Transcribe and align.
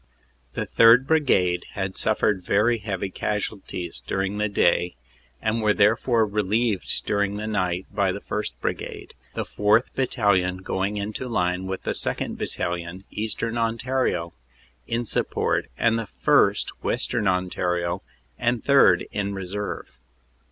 "The 0.53 0.65
3rd. 0.65 1.05
Brigade 1.05 1.63
had 1.73 1.95
suffered 1.95 2.43
very 2.43 2.79
heavy 2.79 3.11
casualties 3.11 4.01
dur 4.01 4.23
ing 4.23 4.39
the 4.39 4.49
day, 4.49 4.95
and 5.43 5.61
were 5.61 5.75
therefore 5.75 6.25
relieved 6.25 7.05
during 7.05 7.37
the 7.37 7.45
night 7.45 7.85
by 7.93 8.11
the 8.11 8.19
1st. 8.19 8.53
Brigade, 8.59 9.13
the 9.35 9.43
4th. 9.43 9.93
Battalion 9.93 10.57
going 10.63 10.97
into 10.97 11.27
line 11.27 11.67
with 11.67 11.83
the 11.83 11.91
2nd. 11.91 12.35
Battalion, 12.35 13.03
Eastern 13.11 13.59
Ontario, 13.59 14.33
in 14.87 15.05
support 15.05 15.69
and 15.77 15.99
the 15.99 16.07
1st., 16.25 16.69
Western 16.81 17.27
Ontario, 17.27 18.01
and 18.39 18.63
3rd. 18.65 19.05
in 19.11 19.35
reserve. 19.35 19.85